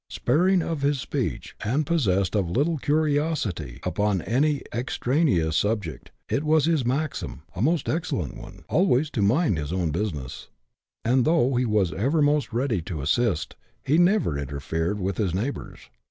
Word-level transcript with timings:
Sparing 0.09 0.63
of 0.63 0.81
his 0.81 0.99
speech, 0.99 1.55
and 1.63 1.85
possessed 1.85 2.35
of 2.35 2.49
little 2.49 2.79
curi 2.79 3.17
osity 3.19 3.77
upon 3.85 4.23
any 4.23 4.63
extraneous 4.73 5.55
subject, 5.55 6.09
it 6.27 6.43
was 6.43 6.65
his 6.65 6.83
maxim— 6.83 7.43
a 7.55 7.61
most 7.61 7.87
excellent 7.87 8.35
one 8.35 8.63
—"always 8.77 9.11
to 9.11 9.21
mind 9.21 9.59
his 9.59 9.71
own 9.71 9.91
business;" 9.91 10.49
and 11.05 11.23
though 11.23 11.53
he 11.53 11.65
was 11.65 11.93
ever 11.93 12.19
most 12.19 12.51
ready 12.51 12.81
to 12.81 12.99
assist, 13.03 13.55
he 13.85 13.99
never 13.99 14.39
interfered 14.39 14.99
with 14.99 15.17
his 15.17 15.35
neighbours. 15.35 15.81